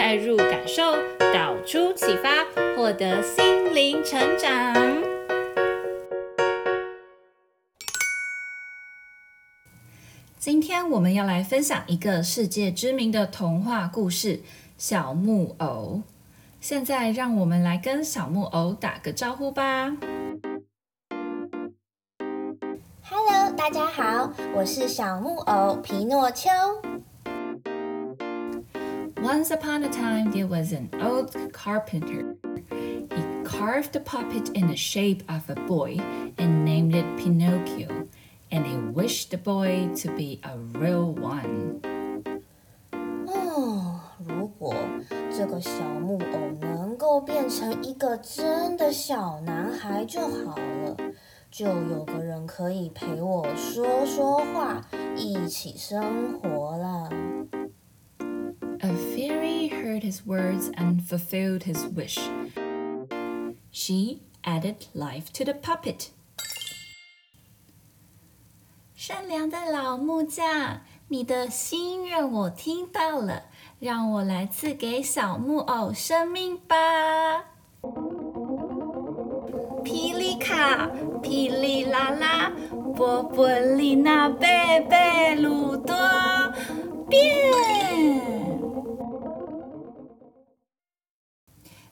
[0.00, 0.82] 带入感受，
[1.34, 2.30] 导出启发，
[2.74, 4.74] 获得心灵成长。
[10.38, 14.36] 今天我们要来分享一个世界知名的童话故事
[14.78, 16.00] 《小木偶》。
[16.62, 19.94] 现在让我们来跟小木偶打个招呼吧。
[23.02, 26.48] Hello，大家好，我是小木偶皮诺丘。
[29.21, 32.35] Once upon a time, there was an old carpenter.
[32.69, 35.97] He carved the puppet in the shape of a boy
[36.37, 38.07] and named it Pinocchio.
[38.51, 41.81] And he wished the boy to be a real one.
[43.27, 44.75] 哦，如果
[45.35, 50.95] 这个小木偶能够变成一个真的小男孩就好了，
[51.51, 54.85] 就有个人可以陪我说说话，
[55.17, 57.09] 一起生活了。
[60.09, 62.17] A fairy heard his words and fulfilled his wish.
[63.69, 66.09] She added life to the puppet.
[68.95, 73.43] 善良的老木匠，你的心愿我听到了，
[73.79, 77.45] 让我来赐给小木偶生命吧。
[79.83, 80.89] 霹雳卡，
[81.21, 82.51] 霹雳啦啦，
[82.95, 85.95] 波波丽娜贝贝鲁多，
[87.07, 87.48] 变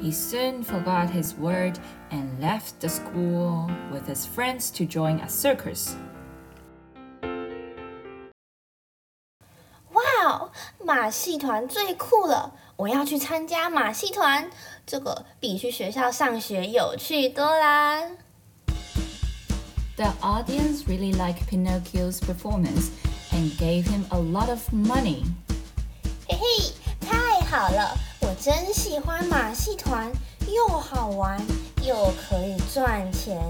[0.00, 1.78] He soon forgot his word
[2.10, 5.94] and left the school with his friends to join a circus.
[9.92, 10.50] 哇哦，
[10.84, 12.52] 马戏团最酷了！
[12.76, 14.50] 我要去参加马戏团，
[14.84, 18.02] 这个比去学校上学有趣多啦。
[19.96, 22.88] The audience really liked Pinocchio's performance
[23.30, 25.24] and gave him a lot of money.
[26.26, 27.96] 嘿嘿，太好了！
[28.39, 30.11] 真喜欢马戏团，
[30.47, 31.39] 又好玩
[31.83, 33.41] 又可以赚钱，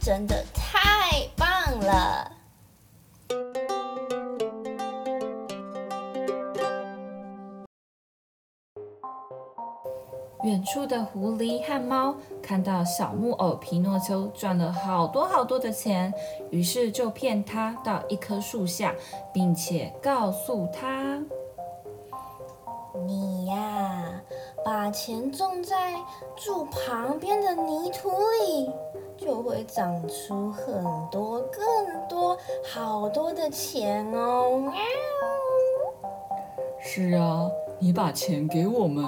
[0.00, 2.30] 真的太棒了！
[10.44, 16.12] 远处的狐狸和猫看到小木偶皮诺丘赚了好多好多的钱，
[16.50, 18.94] 于是就骗他到一棵树下，
[19.32, 21.18] 并且告诉他
[23.06, 24.03] ：“你呀，
[24.64, 25.94] 把钱种在
[26.34, 28.10] 柱旁边的泥土
[28.42, 28.70] 里，
[29.16, 32.36] 就会长出很多、更多、
[32.72, 34.72] 好多的钱哦。”
[36.80, 37.48] 是啊，
[37.78, 39.04] 你把钱给我们。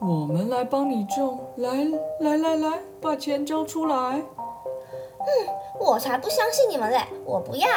[0.00, 1.68] 我们来帮你种，来
[2.20, 4.22] 来来来，把钱交出来。
[5.18, 5.26] 嗯，
[5.80, 7.68] 我才不相信你们嘞，我不要。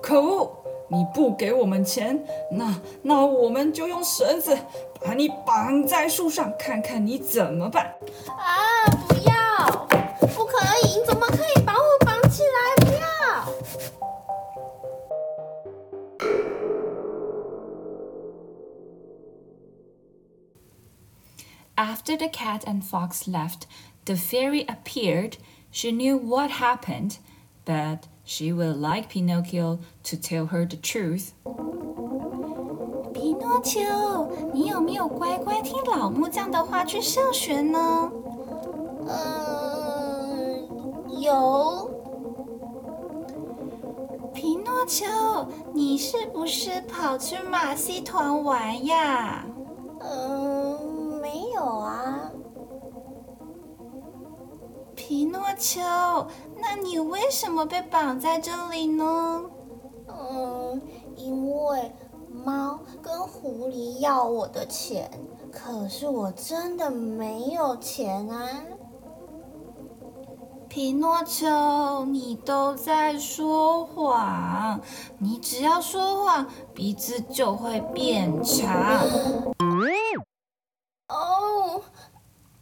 [0.00, 0.48] 可恶，
[0.88, 4.56] 你不给我们钱，那那我们就用绳子
[5.04, 7.94] 把你绑在树上，看看你怎么办。
[8.28, 9.86] 啊，不要，
[10.34, 12.76] 不可以，你怎么可以把我绑起来？
[12.84, 13.00] 不要。
[21.76, 23.66] After the cat and fox left,
[24.04, 25.38] the fairy appeared.
[25.72, 27.16] She knew what happened,
[27.64, 31.32] but she will like Pinocchio to tell her the truth.
[33.12, 33.80] 皮诺丘，
[34.52, 38.10] 你有没有乖乖听老木匠的话去上学呢？
[39.06, 40.68] 嗯，
[41.20, 41.90] 有。
[44.34, 45.06] 皮诺丘，
[45.72, 49.46] 你是不是跑去马戏团玩呀？
[55.54, 56.26] 皮诺丘，
[56.60, 59.42] 那你为什么被绑在这里呢？
[60.08, 60.80] 嗯，
[61.16, 61.92] 因为
[62.44, 65.10] 猫跟狐狸要我的钱，
[65.52, 68.48] 可是我真的没有钱啊。
[70.68, 74.80] 皮诺丘，你都在说谎！
[75.18, 79.06] 你只要说谎，鼻子就会变长。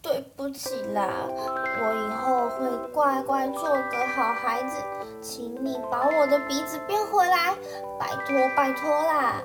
[0.03, 4.77] 哦，对不起啦，我以后会乖乖做个好孩子，
[5.21, 7.55] 请你把我的鼻子变回来，
[7.99, 9.43] 拜托拜托啦。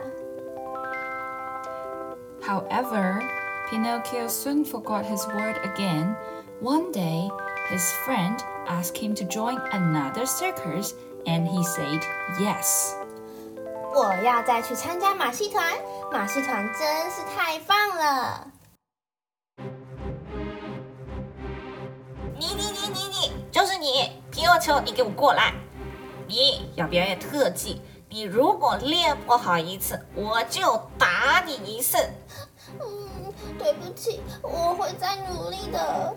[2.41, 3.21] However,
[3.69, 6.15] Pinocchio soon forgot his word again.
[6.61, 7.29] One day,
[7.69, 8.37] his friend
[8.67, 10.93] asked him to join another circus,
[11.25, 12.01] and he said
[12.39, 12.93] yes.
[13.93, 15.73] 我要再去参加马戏团，
[16.11, 18.47] 马戏团真是太棒了！
[22.39, 25.53] 你你你你你，就是你，皮诺丘，你给我过来！
[26.27, 31.97] 你要表演特技，你如果练不好一次，我就打你一次。
[32.79, 36.15] 嗯，对不起，我会再努力的。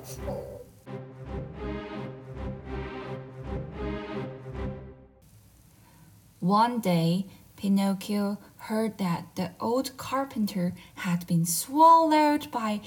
[6.42, 7.26] One day,
[7.56, 8.38] Pinocchio
[8.68, 12.80] heard that the old carpenter had been swallowed by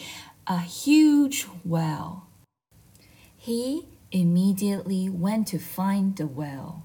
[0.46, 2.24] a huge whale.
[3.46, 6.84] He immediately went to find the well.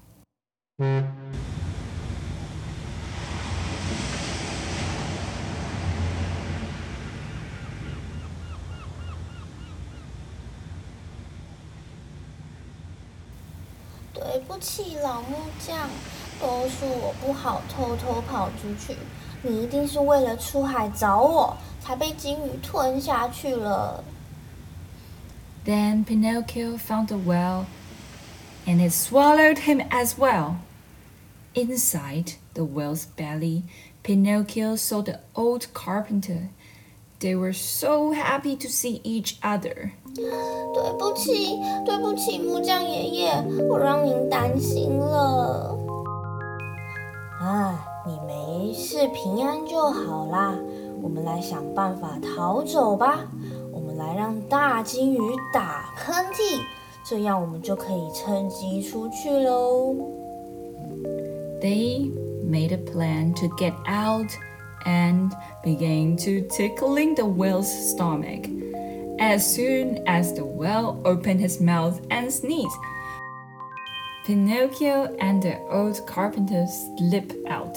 [14.13, 15.87] 对不起，老木匠，
[16.41, 18.97] 都是我不好，偷偷跑出去。
[19.41, 24.03] 你一定是为了出海找我，才被鲸鱼吞下去了。
[25.64, 27.66] Then Pinocchio found the whale,
[28.66, 30.56] and it swallowed him as well.
[31.54, 33.62] Inside the whale's belly,
[34.02, 36.50] Pinocchio saw the old carpenter.
[37.20, 39.92] They were so happy to see each other.
[40.14, 43.32] 对不起，对不起，木匠爷爷，
[43.68, 45.78] 我让您担心了。
[47.40, 50.54] 啊，你没事，平安就好啦。
[51.00, 53.20] 我们来想办法逃走吧。
[53.98, 55.18] 我们来让大鲸鱼
[55.52, 56.60] 打喷嚏，
[57.04, 59.94] 这样我们就可以趁机出去喽。
[61.60, 62.10] They
[62.44, 64.30] made a plan to get out
[64.86, 65.30] and
[65.64, 68.48] began to tickling the whale's stomach.
[69.18, 72.76] As soon as the whale opened his mouth and sneezed,
[74.26, 77.76] Pinocchio and the old carpenter slipped out.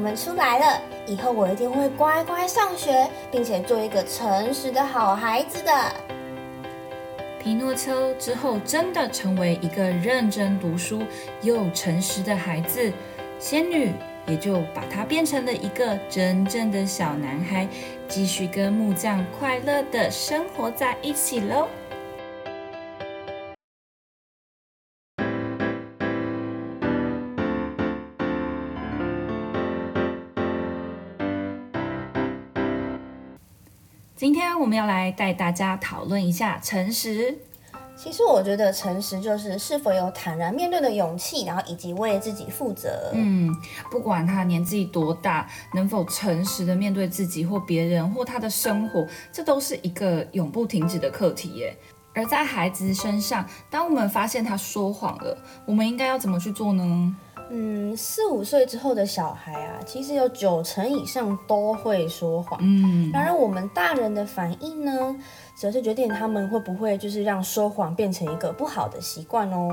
[0.00, 0.80] 我们出来了。
[1.06, 5.70] 以后我一定会乖乖上学，并且做一个诚实的好孩子的。
[7.38, 11.02] 皮诺丘之后真的成为一个认真读书
[11.42, 12.90] 又诚实的孩子，
[13.38, 13.92] 仙女
[14.26, 17.68] 也就把他变成了一个真正的小男孩，
[18.08, 21.68] 继续跟木匠快乐的生活在一起喽。
[34.20, 37.34] 今天我们要来带大家讨论一下诚实。
[37.96, 43.12] 其实我觉得诚实就是是否有坦然面对的勇气，然后以及为自己负责。
[43.14, 43.50] 嗯，
[43.90, 51.74] 不管他年纪多大，能否诚实的面对自己或别人或他的生活，这都是一个永不停止的课题耶。
[52.12, 57.16] 而在孩子身上，当我们发现他说谎了，我们应该要怎么去做呢？
[57.50, 62.58] 嗯，四五岁之后的小孩啊，其实有九成以上都会说谎。
[62.62, 65.16] 嗯，然而我们大人的反应呢，
[65.54, 69.68] 则是决定他们会不会就是让说谎变成一个不好的习惯哦。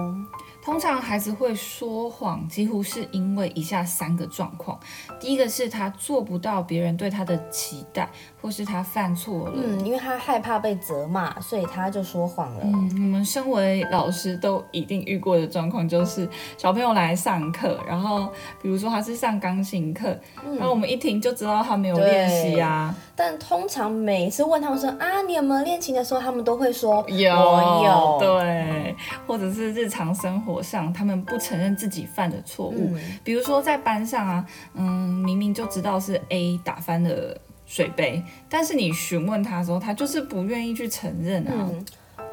[0.67, 4.77] 通常孩子会说谎，几乎是因为以下三个状况：
[5.17, 8.09] 第一个是他做不到别人对他的期待，
[8.41, 9.53] 或是他犯错了。
[9.55, 12.59] 嗯，因为他害怕被责骂，所以他就说谎了。
[12.65, 18.27] 嗯，我们身为老师都一定遇过的状况，就是小朋友来上课，然后
[18.61, 22.93] 比如说他是上钢琴课，嗯、然后我们一听就知道他没有练习啊。
[23.19, 28.17] 但通常每次问他们说啊，你有没有恋情的时候，他们都会说有，我有。
[28.19, 28.95] 对，
[29.25, 34.45] 或者是日常生活上，他们不承认自己犯的错误，嗯、比如说在班上啊，
[34.75, 41.51] 嗯，明明就知道是 A 打翻了水杯，但是你询问他的时候，他就是不愿意去承认啊。
[41.55, 41.85] 嗯，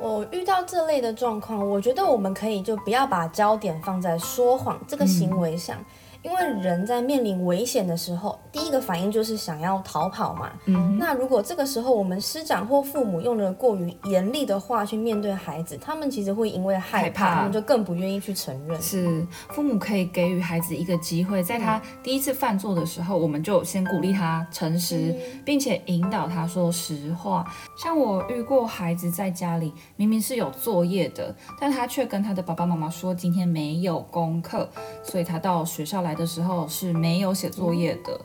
[0.03, 5.79] 我遇到这类的状况，我觉得我们可以就不要把焦点放在说谎这个行为上。
[5.79, 5.85] 嗯
[6.25, 10.51] 因为人在面临危险的时候，第一个反应就是想要逃跑嘛。
[10.65, 18.81] 嗯，那如果这个时候我们师长或父母用了过于严厉的话去面对孩子，他们其实会因为害怕，害怕他们就更不愿意去承认。
[18.81, 25.15] 是父母可以给予孩子一个机会，在他第一次犯错的时候，我们就先鼓励他诚实，
[25.45, 27.45] 并且引导他说实话。
[27.77, 34.67] 像我遇过孩子在家里明明是有作业的，但他却跟他的爸爸妈妈说今天没有功课，
[35.03, 38.21] 所以他到学校来的时候是没有写作业的。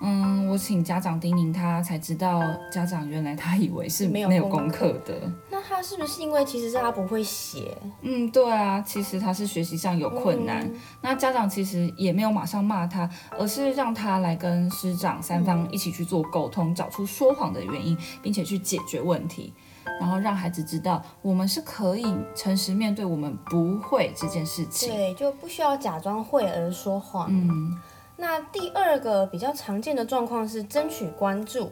[0.00, 5.14] 嗯，我请家长叮咛他，才知道家长原来他以为是没有功课的。
[5.48, 7.74] 那他是不是因为其实是他不会写？
[8.02, 10.62] 嗯，对啊，其实他是学习上有困难。
[10.66, 19.54] 嗯、那家长其实也没有马上骂他，而是让他来跟师长三方一起去做沟通，嗯、找出说谎的原因，并且去解决问题，
[20.00, 24.88] 然后让孩子知道我们是可以诚实面对我们不会这件事情。
[24.88, 27.28] 对，就不需要假装会而说谎。
[27.30, 27.78] 嗯。
[28.16, 31.70] 那第二个比较常见的状况是争取关注。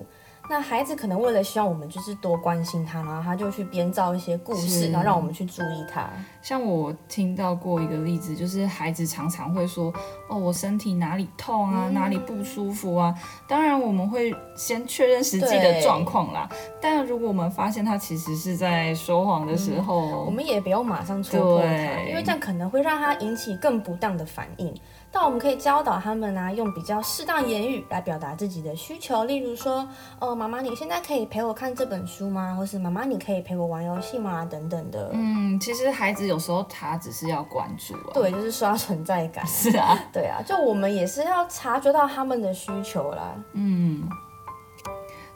[0.50, 6.10] 那孩子可能为了希望我们就是多关心他，然后他就去编造一些故事，然后让我们去注意他。
[6.42, 9.92] 像我听到过一个例子，就是孩子常常会说
[10.28, 13.14] ：“哦，我身体哪里痛啊，嗯、哪里不舒服啊。”
[13.48, 16.48] 当然我们会先确认实际的状况啦。
[16.80, 21.68] 但如果我们发现他其实是在说谎的时候，嗯、我们也不用马上戳破他，
[22.08, 24.74] 因为这样可能会让他引起更不当的反应。
[25.14, 29.86] 但我们可以教导他们啊，用比较适当言语来表达自己的需求，例如说
[30.18, 35.10] ：“哦，妈妈，你现在可以陪我看这本书吗？”或是“妈妈，你可以陪我玩游戏吗？”等等的。
[35.12, 39.44] 嗯，其实孩子有时候他只是要关注啊，对，就是刷存在感。
[39.48, 43.34] 是啊，对啊，就我们也是要察觉到他们的需求啦。
[43.52, 44.08] 嗯，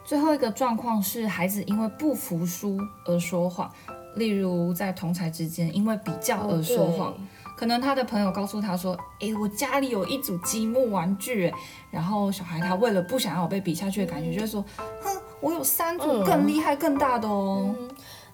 [0.03, 3.71] 最后一个状况是孩子因为不服输而说谎，
[4.15, 7.11] 例如在同才之间因为比较而说谎。
[7.11, 7.15] 哦
[7.57, 11.51] 可能他的朋友告诉他说：“诶，我家里有一组积木玩具。”
[11.91, 14.63] 然后小孩他为了不想要被比下去的感觉，就会说
[15.01, 17.75] ：“哼，我有三组更厉害、更大的哦。
[17.79, 17.89] 嗯”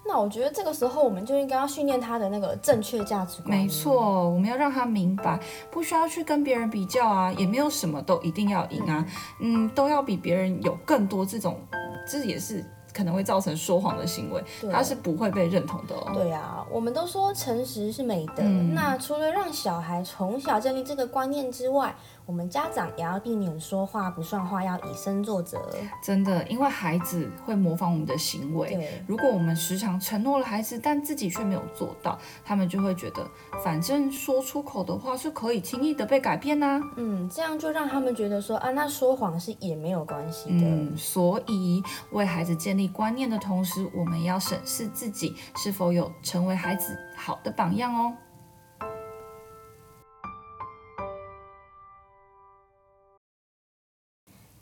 [0.05, 3.57] 那我觉得这个时候我们就应该要训练他的那个正确价值观。
[3.57, 5.39] 没错，我们要让他明白，
[5.71, 9.05] 不需要去跟别人比较啊，也没有什么都一定要赢啊，
[9.39, 11.57] 嗯，都要比别人有更多这种，
[12.05, 12.65] 这也是。
[12.93, 16.11] 可能会造成说谎的行为，他是不会被认同的哦。
[16.13, 18.43] 对啊，我们都说诚实是美德。
[18.43, 21.95] 嗯，那除了让小孩从小建立这个观念之外，
[22.25, 25.59] 我们家长也要避免说话不算话，要以身作则。
[26.01, 28.69] 真的，因为孩子会模仿我们的行为。
[28.69, 33.27] 对，如果我们时常承诺了孩子，但自己却没有做到，他们就会觉得，
[33.63, 36.81] 反正说出口的话是可以轻易的被改变呐、啊。
[36.95, 40.65] 嗯，这样就让他们觉得说啊，那说谎是也没有关系的。
[40.65, 48.13] 嗯，所以为孩子建立观念的同时，我们要审视自己是否有成为孩子好的榜样哦。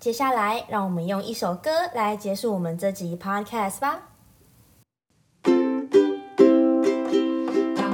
[0.01, 4.09] 接下来，让我们用一首歌来结束我们这集 podcast 吧。
[5.43, 5.53] 当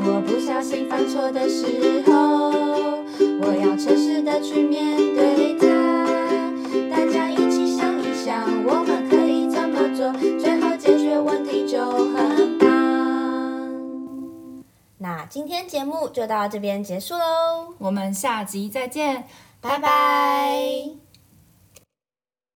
[0.06, 2.52] 我不小心犯错的时候，
[3.42, 5.68] 我要诚实的去面对它。
[6.90, 12.68] 大家一起想一想，我们可以怎么做，最后解决问题就很棒。
[15.00, 19.26] 那今天节目就到这边结束喽，我们下集再见，
[19.60, 20.97] 拜拜。